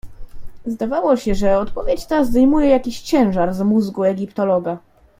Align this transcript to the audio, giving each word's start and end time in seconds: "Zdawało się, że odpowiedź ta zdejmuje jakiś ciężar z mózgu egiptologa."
"Zdawało 0.65 1.15
się, 1.17 1.35
że 1.35 1.57
odpowiedź 1.57 2.05
ta 2.05 2.23
zdejmuje 2.23 2.69
jakiś 2.69 3.01
ciężar 3.01 3.53
z 3.53 3.61
mózgu 3.61 4.03
egiptologa." 4.03 4.77